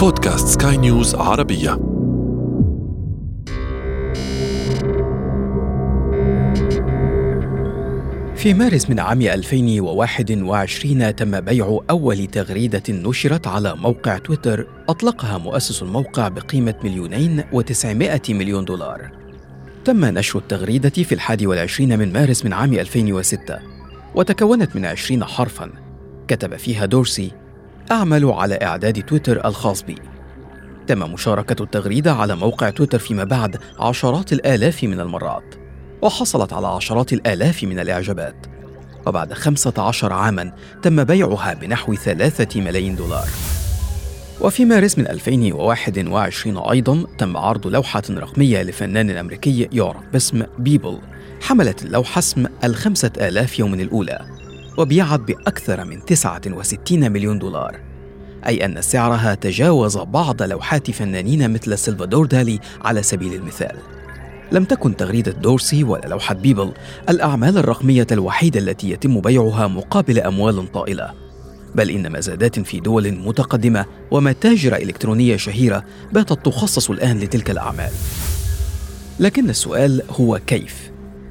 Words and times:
بودكاست 0.00 0.62
سكاي 0.62 0.76
نيوز 0.76 1.14
عربية. 1.14 1.70
في 8.34 8.54
مارس 8.54 8.90
من 8.90 9.00
عام 9.00 9.22
2021 9.22 11.16
تم 11.16 11.40
بيع 11.40 11.80
أول 11.90 12.26
تغريدة 12.26 12.82
نشرت 12.88 13.46
على 13.46 13.76
موقع 13.76 14.18
تويتر 14.18 14.66
أطلقها 14.88 15.38
مؤسس 15.38 15.82
الموقع 15.82 16.28
بقيمة 16.28 16.74
مليونين 16.84 17.44
وتسعمائة 17.52 18.22
مليون 18.28 18.64
دولار. 18.64 19.10
تم 19.84 20.04
نشر 20.04 20.38
التغريدة 20.38 20.90
في 20.90 21.12
الحادي 21.12 21.46
والعشرين 21.46 21.98
من 21.98 22.12
مارس 22.12 22.44
من 22.44 22.52
عام 22.52 22.72
2006 22.72 23.58
وتكونت 24.14 24.76
من 24.76 24.84
عشرين 24.84 25.24
حرفاً. 25.24 25.70
كتب 26.28 26.56
فيها 26.56 26.86
دورسي 26.86 27.39
أعمل 27.90 28.24
على 28.24 28.54
إعداد 28.54 29.02
تويتر 29.02 29.44
الخاص 29.44 29.82
بي. 29.82 29.94
تم 30.86 31.12
مشاركة 31.12 31.62
التغريدة 31.62 32.12
على 32.12 32.36
موقع 32.36 32.70
تويتر 32.70 32.98
فيما 32.98 33.24
بعد 33.24 33.56
عشرات 33.78 34.32
الآلاف 34.32 34.84
من 34.84 35.00
المرات 35.00 35.54
وحصلت 36.02 36.52
على 36.52 36.66
عشرات 36.66 37.12
الآلاف 37.12 37.64
من 37.64 37.80
الإعجابات. 37.80 38.46
وبعد 39.06 39.32
15 39.32 40.12
عاما 40.12 40.52
تم 40.82 41.04
بيعها 41.04 41.54
بنحو 41.54 41.94
ثلاثة 41.94 42.60
ملايين 42.60 42.96
دولار. 42.96 43.28
وفي 44.40 44.64
مارس 44.64 44.98
من 44.98 45.06
2021 45.08 46.58
أيضا 46.58 47.06
تم 47.18 47.36
عرض 47.36 47.66
لوحة 47.66 48.02
رقمية 48.10 48.62
لفنان 48.62 49.10
أمريكي 49.10 49.68
يعرف 49.72 50.02
باسم 50.12 50.42
بيبل 50.58 50.98
حملت 51.42 51.82
اللوحة 51.82 52.18
اسم 52.18 52.46
الخمسة 52.64 53.12
آلاف 53.20 53.58
يوم 53.58 53.74
الأولى. 53.74 54.39
وبيعت 54.76 55.20
بأكثر 55.20 55.84
من 55.84 56.04
69 56.04 57.12
مليون 57.12 57.38
دولار. 57.38 57.80
أي 58.46 58.64
أن 58.64 58.82
سعرها 58.82 59.34
تجاوز 59.34 59.98
بعض 59.98 60.42
لوحات 60.42 60.90
فنانين 60.90 61.52
مثل 61.52 61.78
سلفادور 61.78 62.26
دالي 62.26 62.60
على 62.84 63.02
سبيل 63.02 63.34
المثال. 63.34 63.76
لم 64.52 64.64
تكن 64.64 64.96
تغريدة 64.96 65.32
دورسي 65.32 65.84
ولا 65.84 66.06
لوحة 66.06 66.34
بيبل 66.34 66.72
الأعمال 67.08 67.58
الرقمية 67.58 68.06
الوحيدة 68.12 68.60
التي 68.60 68.90
يتم 68.90 69.20
بيعها 69.20 69.66
مقابل 69.66 70.20
أموال 70.20 70.72
طائلة 70.72 71.12
بل 71.74 71.90
إن 71.90 72.12
مزادات 72.12 72.60
في 72.60 72.80
دول 72.80 73.12
متقدمة 73.12 73.86
ومتاجر 74.10 74.76
إلكترونية 74.76 75.36
شهيرة 75.36 75.84
باتت 76.12 76.46
تخصص 76.46 76.90
الآن 76.90 77.18
لتلك 77.18 77.50
الأعمال. 77.50 77.90
لكن 79.20 79.50
السؤال 79.50 80.02
هو 80.10 80.40
كيف؟ 80.46 80.90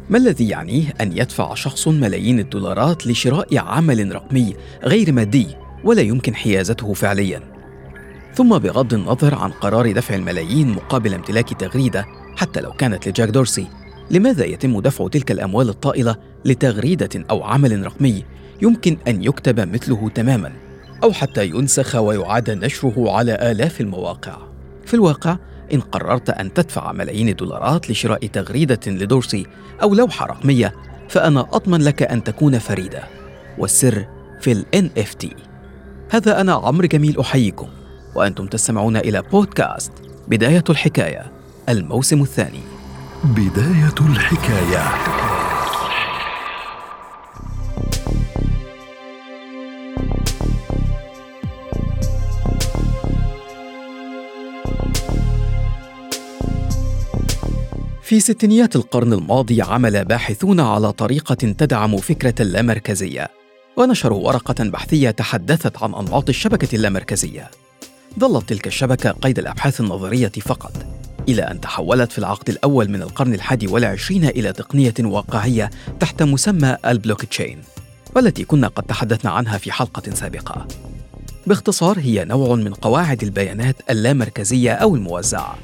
ما 0.10 0.18
الذي 0.18 0.50
يعنيه 0.50 0.94
أن 1.02 1.18
يدفع 1.18 1.54
شخص 1.54 1.88
ملايين 1.88 2.40
الدولارات 2.40 3.08
لشراء 3.08 3.58
عمل 3.58 4.16
رقمي 4.16 4.56
غير 4.84 5.12
مادي 5.12 5.48
ولا 5.84 6.02
يمكن 6.02 6.36
حيازته 6.36 6.94
فعليا؟ 6.94 7.42
ثم 8.34 8.58
بغض 8.58 8.94
النظر 8.94 9.36
عن 9.36 9.52
قرار 9.52 9.92
دفع 9.92 10.16
الملايين 10.16 10.70
مقابل 10.70 11.14
امتلاك 11.14 11.54
تغريدة 11.54 12.06
حتى 12.36 12.62
لو 12.62 12.72
كانت 12.72 13.08
لجاك 13.08 13.30
دورسي 13.30 13.68
لماذا 14.12 14.46
يتم 14.46 14.80
دفع 14.80 15.08
تلك 15.08 15.32
الأموال 15.32 15.70
الطائلة 15.70 16.16
لتغريدة 16.46 17.26
أو 17.30 17.44
عمل 17.44 17.86
رقمي 17.86 18.24
يمكن 18.62 18.98
أن 19.08 19.24
يكتب 19.24 19.60
مثله 19.60 20.10
تماما 20.10 20.52
أو 21.04 21.12
حتى 21.12 21.46
ينسخ 21.46 21.96
ويعاد 21.96 22.52
نشره 22.52 23.12
على 23.12 23.52
آلاف 23.52 23.82
المواقع 23.82 24.38
في 24.86 24.94
الواقع 24.94 25.38
إن 25.74 25.82
قررت 25.82 26.30
أن 26.30 26.54
تدفع 26.54 26.92
ملايين 26.92 27.30
الدولارات 27.30 27.90
لشراء 27.92 28.28
تغريدة 28.28 28.80
لدورسي 28.88 29.48
أو 29.82 29.94
لوحة 29.94 30.26
رقمية 30.26 30.74
فأنا 31.10 31.48
أضمن 31.52 31.82
لك 31.82 32.04
أن 32.04 32.24
تكون 32.24 32.60
فريدة. 32.60 33.04
والسر 33.58 34.06
في 34.42 34.52
ال 34.52 34.66
NFT 34.76 35.28
هذا 36.12 36.42
أنا 36.42 36.54
عمرو 36.54 36.88
جميل 36.88 37.20
أحييكم. 37.20 37.68
وأنتم 38.16 38.48
تستمعون 38.48 38.98
إلى 38.98 39.22
بودكاست 39.22 39.92
بداية 40.28 40.64
الحكاية 40.70 41.32
الموسم 41.70 42.22
الثاني. 42.22 42.62
بداية 43.24 44.10
الحكاية. 44.10 45.29
في 58.10 58.20
ستينيات 58.20 58.76
القرن 58.76 59.14
الماضي 59.14 59.62
عمل 59.62 60.06
باحثون 60.06 60.60
على 60.60 60.92
طريقة 60.92 61.36
تدعم 61.36 61.98
فكرة 61.98 62.34
اللامركزية 62.40 63.30
ونشروا 63.78 64.28
ورقة 64.28 64.64
بحثية 64.64 65.12
تحدثت 65.12 65.84
عن 65.84 65.94
أنماط 65.94 66.30
الشبكة 66.30 66.76
اللامركزية. 66.76 67.52
ظلت 68.20 68.50
تلك 68.50 68.68
الشبكة 68.68 69.12
قيد 69.12 69.40
الأبحاث 69.40 69.82
النظرية 69.82 70.32
فقط 70.42 70.72
إلى 71.30 71.42
أن 71.42 71.62
تحولت 71.62 72.12
في 72.12 72.18
العقد 72.18 72.50
الأول 72.50 72.90
من 72.90 73.02
القرن 73.02 73.34
الحادي 73.34 73.68
والعشرين 73.68 74.26
إلى 74.26 74.54
تقنية 74.54 74.94
واقعية 75.00 75.70
تحت 76.00 76.24
مسمى 76.24 76.78
البلوك 76.86 77.26
تشين 77.26 77.62
والتي 78.16 78.44
كنا 78.44 78.68
قد 78.68 78.84
تحدثنا 78.84 79.32
عنها 79.32 79.58
في 79.58 79.72
حلقة 79.72 80.14
سابقة. 80.14 80.68
باختصار 81.48 82.00
هي 82.00 82.26
نوع 82.26 82.56
من 82.56 82.74
قواعد 82.74 83.24
البيانات 83.24 83.76
اللامركزية 83.90 84.72
أو 84.72 84.96
الموزعة. 84.96 85.58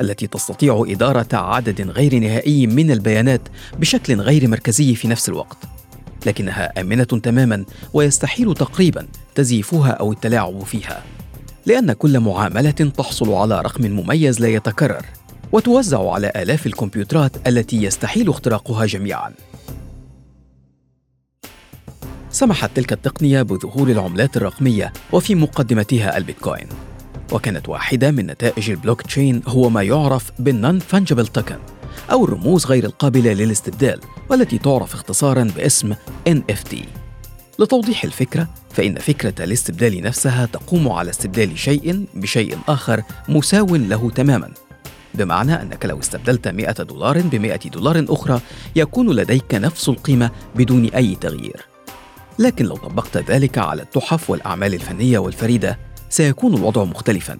التي 0.00 0.26
تستطيع 0.26 0.84
إدارة 0.88 1.28
عدد 1.32 1.80
غير 1.90 2.18
نهائي 2.18 2.66
من 2.66 2.90
البيانات 2.90 3.40
بشكل 3.78 4.20
غير 4.20 4.48
مركزي 4.48 4.94
في 4.94 5.08
نفس 5.08 5.28
الوقت 5.28 5.58
لكنها 6.26 6.80
آمنة 6.80 7.04
تماما 7.04 7.64
ويستحيل 7.92 8.54
تقريبا 8.54 9.06
تزييفها 9.34 9.90
أو 9.90 10.12
التلاعب 10.12 10.64
فيها 10.64 11.02
لأن 11.66 11.92
كل 11.92 12.20
معاملة 12.20 12.70
تحصل 12.70 13.32
على 13.32 13.60
رقم 13.60 13.90
مميز 13.90 14.40
لا 14.40 14.48
يتكرر 14.48 15.06
وتوزع 15.52 16.12
على 16.12 16.32
آلاف 16.36 16.66
الكمبيوترات 16.66 17.48
التي 17.48 17.82
يستحيل 17.82 18.28
اختراقها 18.28 18.86
جميعاً. 18.86 19.32
سمحت 22.30 22.70
تلك 22.76 22.92
التقنية 22.92 23.42
بظهور 23.42 23.88
العملات 23.88 24.36
الرقمية 24.36 24.92
وفي 25.12 25.34
مقدمتها 25.34 26.16
البيتكوين. 26.16 26.66
وكانت 27.32 27.68
واحدة 27.68 28.10
من 28.10 28.26
نتائج 28.26 28.70
البلوك 28.70 29.02
تشين 29.02 29.42
هو 29.46 29.70
ما 29.70 29.82
يعرف 29.82 30.30
بال 30.38 30.78
non-fungible 30.78 31.26
token 31.26 31.58
أو 32.12 32.24
الرموز 32.24 32.66
غير 32.66 32.84
القابلة 32.84 33.32
للاستبدال 33.32 34.00
والتي 34.28 34.58
تعرف 34.58 34.94
اختصارا 34.94 35.44
باسم 35.56 35.94
NFT. 36.28 36.76
لتوضيح 37.58 38.04
الفكرة 38.04 38.48
فإن 38.70 38.94
فكرة 38.94 39.44
الاستبدال 39.44 40.02
نفسها 40.02 40.46
تقوم 40.46 40.88
على 40.88 41.10
استبدال 41.10 41.58
شيء 41.58 42.06
بشيء 42.14 42.58
آخر 42.68 43.02
مساو 43.28 43.76
له 43.76 44.10
تماما 44.10 44.50
بمعنى 45.14 45.62
أنك 45.62 45.86
لو 45.86 45.98
استبدلت 45.98 46.48
100 46.48 46.72
دولار 46.72 47.20
ب 47.20 47.34
100 47.34 47.56
دولار 47.56 48.04
أخرى 48.08 48.40
يكون 48.76 49.10
لديك 49.10 49.54
نفس 49.54 49.88
القيمة 49.88 50.30
بدون 50.56 50.84
أي 50.84 51.14
تغيير 51.14 51.66
لكن 52.38 52.64
لو 52.64 52.76
طبقت 52.76 53.16
ذلك 53.16 53.58
على 53.58 53.82
التحف 53.82 54.30
والأعمال 54.30 54.74
الفنية 54.74 55.18
والفريدة 55.18 55.78
سيكون 56.10 56.54
الوضع 56.54 56.84
مختلفا 56.84 57.38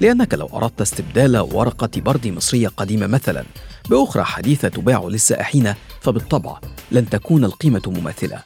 لأنك 0.00 0.34
لو 0.34 0.50
أردت 0.54 0.80
استبدال 0.80 1.36
ورقة 1.36 1.90
برد 1.96 2.26
مصرية 2.26 2.68
قديمة 2.68 3.06
مثلا 3.06 3.44
بأخرى 3.90 4.24
حديثة 4.24 4.68
تباع 4.68 5.04
للسائحين 5.04 5.74
فبالطبع 6.00 6.58
لن 6.90 7.10
تكون 7.10 7.44
القيمة 7.44 7.82
مماثلة 7.86 8.42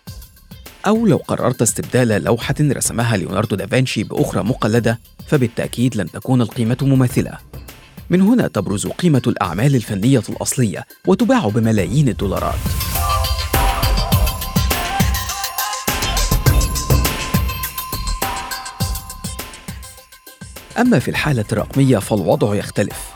أو 0.87 1.07
لو 1.07 1.17
قررت 1.17 1.63
استبدال 1.63 2.25
لوحة 2.25 2.55
رسمها 2.61 3.17
ليوناردو 3.17 3.57
دافنشي 3.57 4.05
بأخرى 4.05 4.43
مقلدة 4.43 5.01
فبالتأكيد 5.27 5.97
لن 5.97 6.11
تكون 6.11 6.43
القيمة 6.43 6.77
مماثلة. 6.83 7.39
من 8.11 8.21
هنا 8.21 8.49
تبرز 8.49 8.87
قيمة 8.87 9.23
الأعمال 9.27 9.75
الفنية 9.77 10.23
الأصلية 10.29 10.85
وتباع 11.07 11.49
بملايين 11.49 12.09
الدولارات. 12.09 12.59
أما 20.79 20.99
في 20.99 21.09
الحالة 21.09 21.45
الرقمية 21.53 21.99
فالوضع 21.99 22.55
يختلف. 22.55 23.11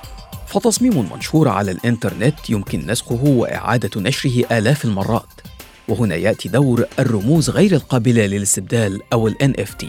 فتصميم 0.46 1.12
منشور 1.12 1.48
على 1.48 1.70
الإنترنت 1.70 2.50
يمكن 2.50 2.86
نسخه 2.86 3.24
وإعادة 3.24 4.00
نشره 4.00 4.58
آلاف 4.58 4.84
المرات. 4.84 5.40
وهنا 5.88 6.14
يأتي 6.14 6.48
دور 6.48 6.84
الرموز 6.98 7.50
غير 7.50 7.72
القابلة 7.72 8.26
للاستبدال 8.26 9.00
أو 9.12 9.28
ال 9.28 9.36
NFT 9.56 9.86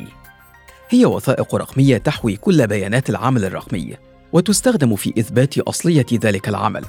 هي 0.90 1.06
وثائق 1.06 1.56
رقمية 1.56 1.98
تحوي 1.98 2.36
كل 2.36 2.68
بيانات 2.68 3.10
العمل 3.10 3.46
الرقمي 3.46 3.98
وتستخدم 4.34 4.96
في 4.96 5.14
إثبات 5.20 5.58
أصلية 5.58 6.06
ذلك 6.14 6.50
العمل. 6.50 6.86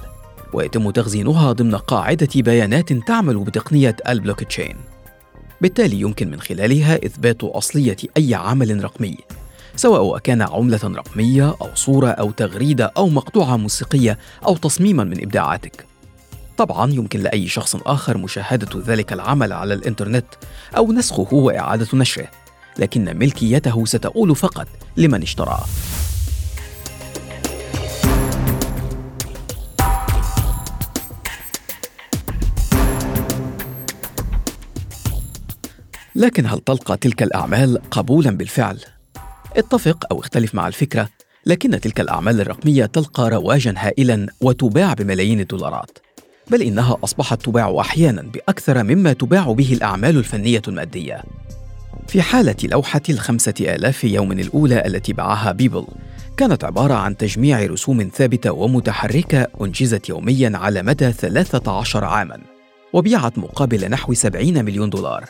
ويتم 0.52 0.90
تخزينها 0.90 1.52
ضمن 1.52 1.74
قاعدة 1.74 2.28
بيانات 2.36 2.92
تعمل 2.92 3.38
بتقنية 3.38 3.96
البلوك 4.08 4.44
تشين 4.44 4.76
بالتالي 5.60 6.00
يمكن 6.00 6.30
من 6.30 6.40
خلالها 6.40 7.06
إثبات 7.06 7.44
أصلية 7.44 7.96
أي 8.16 8.34
عمل 8.34 8.84
رقمي. 8.84 9.16
سواء 9.76 10.18
كان 10.18 10.42
عملة 10.42 10.80
رقمية 10.84 11.54
أو 11.62 11.68
صورة 11.74 12.08
أو 12.08 12.30
تغريدة 12.30 12.92
أو 12.96 13.08
مقطوعة 13.08 13.56
موسيقية 13.56 14.18
أو 14.46 14.56
تصميما 14.56 15.04
من 15.04 15.22
إبداعاتك. 15.22 15.86
طبعا 16.56 16.92
يمكن 16.92 17.20
لأي 17.20 17.48
شخص 17.48 17.76
آخر 17.76 18.18
مشاهدة 18.18 18.82
ذلك 18.86 19.12
العمل 19.12 19.52
على 19.52 19.74
الإنترنت 19.74 20.26
أو 20.76 20.92
نسخه 20.92 21.34
وإعادة 21.34 21.88
نشره، 21.94 22.28
لكن 22.78 23.18
ملكيته 23.18 23.84
ستؤول 23.84 24.36
فقط 24.36 24.68
لمن 24.96 25.22
اشتراه. 25.22 25.64
لكن 36.14 36.46
هل 36.46 36.60
تلقى 36.60 36.96
تلك 36.96 37.22
الأعمال 37.22 37.80
قبولا 37.90 38.30
بالفعل 38.30 38.78
اتفق 39.56 40.06
أو 40.10 40.20
اختلف 40.20 40.54
مع 40.54 40.68
الفكرة 40.68 41.08
لكن 41.46 41.80
تلك 41.80 42.00
الأعمال 42.00 42.40
الرقمية 42.40 42.86
تلقى 42.86 43.30
رواجا 43.30 43.74
هائلا 43.76 44.26
وتباع 44.40 44.94
بملايين 44.94 45.40
الدولارات 45.40 45.98
بل 46.50 46.62
إنها 46.62 46.96
أصبحت 47.04 47.42
تباع 47.42 47.80
أحيانا 47.80 48.22
بأكثر 48.22 48.82
مما 48.82 49.12
تباع 49.12 49.52
به 49.52 49.72
الأعمال 49.72 50.16
الفنية 50.16 50.62
المادية. 50.68 51.22
في 52.08 52.22
حالة 52.22 52.56
لوحة 52.64 53.00
الخمسة 53.08 53.54
آلاف 53.60 54.04
يوم 54.04 54.32
الأولى 54.32 54.86
التي 54.86 55.12
باعها 55.12 55.52
بيبل 55.52 55.86
كانت 56.36 56.64
عبارة 56.64 56.94
عن 56.94 57.16
تجميع 57.16 57.66
رسوم 57.66 58.10
ثابتة 58.14 58.52
ومتحركة 58.52 59.46
أنجزت 59.60 60.08
يوميا 60.08 60.52
على 60.54 60.82
مدى 60.82 61.12
13 61.12 62.04
عاما 62.04 62.40
وبيعت 62.92 63.38
مقابل 63.38 63.90
نحو 63.90 64.14
70 64.14 64.64
مليون 64.64 64.90
دولار. 64.90 65.24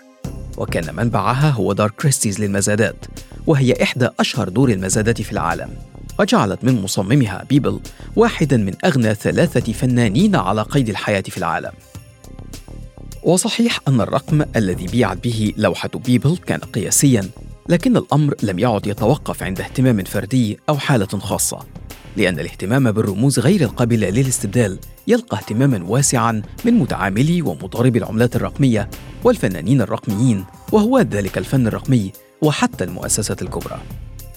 وكان 0.57 0.97
منبعها 0.97 1.51
هو 1.51 1.73
دار 1.73 1.91
كريستيز 1.91 2.41
للمزادات 2.41 3.05
وهي 3.47 3.83
إحدى 3.83 4.09
أشهر 4.21 4.49
دور 4.49 4.71
المزادات 4.71 5.23
في 5.23 5.33
العالم. 5.33 5.69
وجعلت 6.21 6.65
من 6.65 6.83
مصممها 6.83 7.45
بيبل 7.49 7.81
واحدا 8.17 8.57
من 8.57 8.75
أغنى 8.85 9.15
ثلاثة 9.15 9.73
فنانين 9.73 10.37
على 10.37 10.63
قيد 10.63 10.89
الحياة 10.89 11.21
في 11.21 11.39
العالم. 11.39 11.73
وصحيح 13.23 13.81
أن 13.89 14.01
الرقم 14.01 14.45
الذي 14.57 14.87
بيعت 14.87 15.25
به 15.25 15.53
لوحة 15.57 15.91
بيبل 15.95 16.37
كان 16.37 16.61
قياسيا 16.61 17.29
لكن 17.69 17.97
الأمر 17.97 18.35
لم 18.43 18.59
يعد 18.59 18.87
يتوقف 18.87 19.43
عند 19.43 19.61
اهتمام 19.61 20.05
فردي 20.05 20.59
أو 20.69 20.79
حالة 20.79 21.07
خاصة 21.07 21.59
لأن 22.17 22.41
الاهتمام 22.41 22.93
بالرموز 22.93 23.39
غير 23.39 23.61
القابلة 23.61 24.11
للاستبدال 24.11 24.79
يلقى 25.07 25.37
اهتماما 25.37 25.85
واسعا 25.85 26.43
من 26.65 26.75
متعاملي 26.75 27.43
ومضاربي 27.43 27.99
العملات 27.99 28.37
الرقمية 28.37 28.91
والفنانين 29.25 29.81
الرقميين 29.81 30.45
وهواة 30.73 31.07
ذلك 31.11 31.39
الفن 31.39 31.67
الرقمي 31.67 32.13
وحتى 32.43 32.85
المؤسسات 32.85 33.43
الكبرى. 33.43 33.79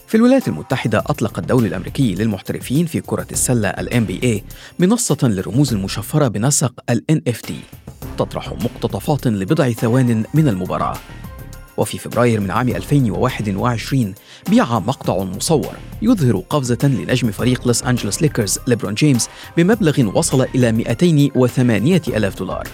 في 0.07 0.17
الولايات 0.17 0.47
المتحدة 0.47 0.99
أطلق 0.99 1.39
الدولة 1.39 1.67
الأمريكي 1.67 2.15
للمحترفين 2.15 2.85
في 2.85 3.01
كرة 3.01 3.27
السلة 3.31 3.69
ال 3.69 3.89
NBA 3.89 4.43
منصة 4.79 5.17
للرموز 5.23 5.73
المشفرة 5.73 6.27
بنسق 6.27 6.73
ال 6.89 7.03
NFT 7.11 7.51
تطرح 8.17 8.49
مقتطفات 8.49 9.27
لبضع 9.27 9.71
ثوان 9.71 10.23
من 10.33 10.47
المباراة. 10.47 10.97
وفي 11.77 11.97
فبراير 11.97 12.39
من 12.39 12.51
عام 12.51 12.69
2021 12.69 14.13
بيع 14.49 14.79
مقطع 14.79 15.23
مصور 15.23 15.73
يظهر 16.01 16.43
قفزة 16.49 16.77
لنجم 16.83 17.31
فريق 17.31 17.67
لوس 17.67 17.83
أنجلوس 17.83 18.21
ليكرز 18.21 18.59
ليبرون 18.67 18.93
جيمس 18.93 19.29
بمبلغ 19.57 20.17
وصل 20.17 20.41
إلى 20.41 20.71
208 20.71 22.01
ألاف 22.07 22.39
دولار. 22.39 22.67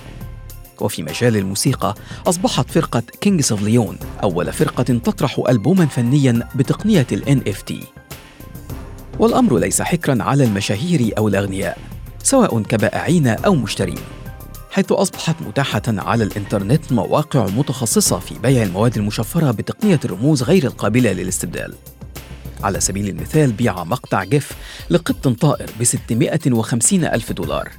وفي 0.82 1.04
مجال 1.04 1.38
الموسيقى 1.38 1.96
أصبحت 2.28 2.72
فرقة 2.72 3.04
Kings 3.22 3.52
of 3.52 3.62
Leon 3.62 3.98
أول 4.24 4.54
فرقة 4.54 4.84
تطرح 4.84 5.42
ألبوما 5.50 5.86
فنيا 5.86 6.48
بتقنية 6.56 7.08
ال 7.12 7.42
NFT 7.42 7.74
والأمر 9.20 9.58
ليس 9.58 9.82
حكرا 9.82 10.24
على 10.24 10.44
المشاهير 10.44 11.14
أو 11.18 11.28
الأغنياء 11.28 11.78
سواء 12.24 12.62
كبائعين 12.62 13.28
أو 13.28 13.56
مشترين 13.56 14.00
حيث 14.72 14.92
أصبحت 14.92 15.36
متاحة 15.42 15.82
على 15.88 16.24
الإنترنت 16.24 16.92
مواقع 16.92 17.46
متخصصة 17.46 18.20
في 18.20 18.40
بيع 18.40 18.64
المواد 18.64 18.98
المشفرة 18.98 19.52
بتقنية 19.52 20.00
الرموز 20.06 20.44
غير 20.44 20.64
القابلة 20.64 21.12
للاستبدال. 21.12 21.74
على 22.64 22.80
سبيل 22.80 23.10
المثال 23.10 23.52
بيع 23.52 23.84
مقطع 23.84 24.24
جيف 24.24 24.52
لقط 24.90 25.28
طائر 25.28 25.70
ب 25.80 25.84
650 25.84 27.06
ألف 27.06 27.32
دولار. 27.32 27.72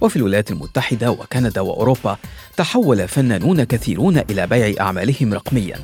وفي 0.00 0.16
الولايات 0.16 0.50
المتحدة 0.50 1.10
وكندا 1.10 1.60
وأوروبا 1.60 2.16
تحول 2.56 3.08
فنانون 3.08 3.64
كثيرون 3.64 4.18
إلى 4.18 4.46
بيع 4.46 4.84
أعمالهم 4.84 5.34
رقميا. 5.34 5.78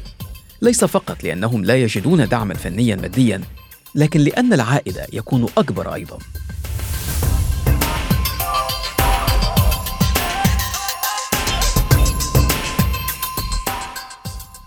ليس 0.62 0.84
فقط 0.84 1.24
لأنهم 1.24 1.64
لا 1.64 1.76
يجدون 1.76 2.28
دعما 2.28 2.54
فنيا 2.54 2.96
ماديا 2.96 3.40
لكن 3.94 4.20
لأن 4.20 4.52
العائد 4.52 5.00
يكون 5.12 5.46
أكبر 5.58 5.94
أيضا. 5.94 6.18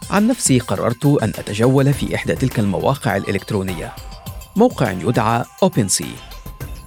عن 0.10 0.28
نفسي 0.28 0.60
قررت 0.60 1.06
أن 1.06 1.30
أتجول 1.30 1.94
في 1.94 2.16
إحدى 2.16 2.36
تلك 2.36 2.60
المواقع 2.60 3.18
الإلكترونية. 3.18 3.94
موقع 4.56 4.92
يدعى 4.92 5.44
OpenSea 5.66 6.29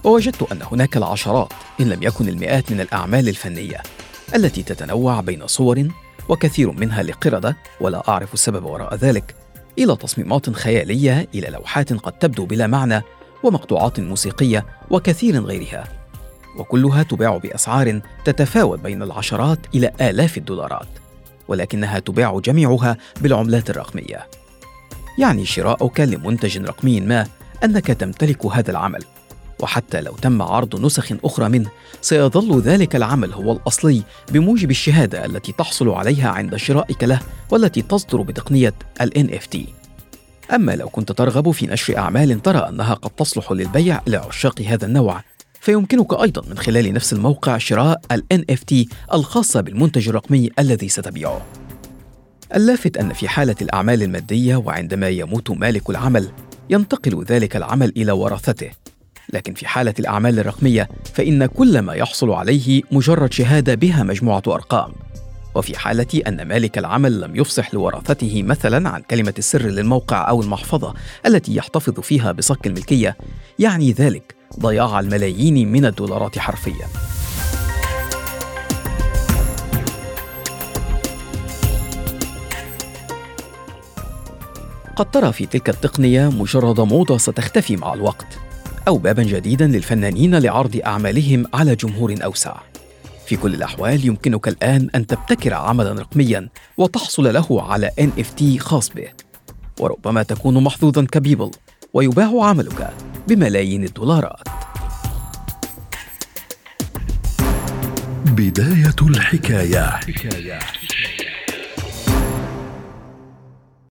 ووجدت 0.03 0.51
أن 0.51 0.59
هناك 0.71 0.97
العشرات 0.97 1.53
إن 1.79 1.89
لم 1.89 2.03
يكن 2.03 2.29
المئات 2.29 2.71
من 2.71 2.81
الأعمال 2.81 3.29
الفنية 3.29 3.77
التي 4.35 4.63
تتنوع 4.63 5.21
بين 5.21 5.47
صور 5.47 5.87
وكثير 6.29 6.71
منها 6.71 7.03
لقردة 7.03 7.57
ولا 7.81 8.09
أعرف 8.09 8.33
السبب 8.33 8.65
وراء 8.65 8.95
ذلك 8.95 9.35
إلى 9.79 9.95
تصميمات 9.95 10.49
خيالية 10.49 11.27
إلى 11.35 11.47
لوحات 11.47 11.93
قد 11.93 12.11
تبدو 12.11 12.45
بلا 12.45 12.67
معنى 12.67 13.01
ومقطوعات 13.43 13.99
موسيقية 13.99 14.65
وكثير 14.89 15.43
غيرها. 15.43 15.83
وكلها 16.57 17.03
تباع 17.03 17.37
بأسعار 17.37 18.01
تتفاوت 18.25 18.79
بين 18.79 19.03
العشرات 19.03 19.59
إلى 19.75 19.91
آلاف 20.01 20.37
الدولارات 20.37 20.87
ولكنها 21.47 21.99
تباع 21.99 22.39
جميعها 22.39 22.97
بالعملات 23.21 23.69
الرقمية. 23.69 24.27
يعني 25.19 25.45
شراؤك 25.45 25.99
لمنتج 25.99 26.57
رقمي 26.57 27.01
ما 27.01 27.27
أنك 27.63 27.87
تمتلك 27.87 28.45
هذا 28.45 28.71
العمل. 28.71 29.03
وحتى 29.63 30.01
لو 30.01 30.15
تم 30.15 30.41
عرض 30.41 30.85
نسخ 30.85 31.11
أخرى 31.23 31.49
منه 31.49 31.69
سيظل 32.01 32.61
ذلك 32.61 32.95
العمل 32.95 33.33
هو 33.33 33.51
الأصلي 33.51 34.03
بموجب 34.31 34.71
الشهادة 34.71 35.25
التي 35.25 35.51
تحصل 35.51 35.89
عليها 35.89 36.29
عند 36.29 36.55
شرائك 36.55 37.03
له 37.03 37.19
والتي 37.49 37.81
تصدر 37.81 38.21
بتقنية 38.21 38.73
ال 39.01 39.29
NFT 39.29 39.57
أما 40.53 40.71
لو 40.71 40.89
كنت 40.89 41.11
ترغب 41.11 41.51
في 41.51 41.67
نشر 41.67 41.97
أعمال 41.97 42.41
ترى 42.41 42.69
أنها 42.69 42.93
قد 42.93 43.09
تصلح 43.09 43.51
للبيع 43.51 44.01
لعشاق 44.07 44.61
هذا 44.61 44.85
النوع 44.85 45.23
فيمكنك 45.61 46.13
أيضا 46.13 46.41
من 46.49 46.57
خلال 46.57 46.93
نفس 46.93 47.13
الموقع 47.13 47.57
شراء 47.57 48.01
ال 48.11 48.23
NFT 48.33 48.93
الخاصة 49.13 49.61
بالمنتج 49.61 50.09
الرقمي 50.09 50.49
الذي 50.59 50.89
ستبيعه. 50.89 51.45
اللافت 52.55 52.97
أن 52.97 53.13
في 53.13 53.27
حالة 53.27 53.55
الأعمال 53.61 54.03
المادية 54.03 54.55
وعندما 54.55 55.09
يموت 55.09 55.51
مالك 55.51 55.89
العمل 55.89 56.31
ينتقل 56.69 57.23
ذلك 57.23 57.55
العمل 57.55 57.93
إلى 57.97 58.11
ورثته. 58.11 58.71
لكن 59.33 59.53
في 59.53 59.67
حالة 59.67 59.93
الأعمال 59.99 60.39
الرقمية 60.39 60.89
فإن 61.13 61.45
كل 61.45 61.79
ما 61.79 61.93
يحصل 61.93 62.31
عليه 62.31 62.81
مجرد 62.91 63.33
شهادة 63.33 63.75
بها 63.75 64.03
مجموعة 64.03 64.43
أرقام. 64.47 64.93
وفي 65.55 65.77
حالة 65.77 66.21
أن 66.27 66.47
مالك 66.47 66.77
العمل 66.77 67.21
لم 67.21 67.35
يفصح 67.35 67.73
لورثته 67.73 68.43
مثلا 68.43 68.89
عن 68.89 69.01
كلمة 69.01 69.33
السر 69.37 69.61
للموقع 69.61 70.29
أو 70.29 70.41
المحفظة 70.41 70.93
التي 71.25 71.55
يحتفظ 71.55 71.99
فيها 71.99 72.31
بصك 72.31 72.67
الملكية 72.67 73.17
يعني 73.59 73.91
ذلك 73.91 74.35
ضياع 74.59 74.99
الملايين 74.99 75.71
من 75.71 75.85
الدولارات 75.85 76.39
حرفيا. 76.39 76.87
قد 84.95 85.11
ترى 85.11 85.33
في 85.33 85.45
تلك 85.45 85.69
التقنية 85.69 86.29
مجرد 86.29 86.79
موضة 86.79 87.17
ستختفي 87.17 87.75
مع 87.75 87.93
الوقت. 87.93 88.42
أو 88.87 88.97
بابا 88.97 89.23
جديدا 89.23 89.67
للفنانين 89.67 90.35
لعرض 90.35 90.81
أعمالهم 90.85 91.45
على 91.53 91.75
جمهور 91.75 92.15
أوسع. 92.23 92.55
في 93.25 93.35
كل 93.35 93.53
الأحوال 93.53 94.05
يمكنك 94.05 94.47
الآن 94.47 94.89
أن 94.95 95.07
تبتكر 95.07 95.53
عملا 95.53 95.93
رقميا 95.93 96.49
وتحصل 96.77 97.33
له 97.33 97.71
على 97.71 97.91
NFT 98.01 98.57
خاص 98.59 98.89
به. 98.89 99.07
وربما 99.79 100.23
تكون 100.23 100.63
محظوظا 100.63 101.05
كبيبل 101.11 101.51
ويباع 101.93 102.45
عملك 102.45 102.93
بملايين 103.27 103.83
الدولارات. 103.83 104.47
بداية 108.25 108.95
الحكاية. 109.01 109.99